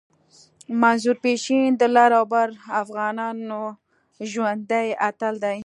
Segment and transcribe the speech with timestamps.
[0.81, 2.47] منظور پشتین د لر او بر
[2.81, 3.61] افغانانو
[4.31, 5.57] ژوندی اتل دی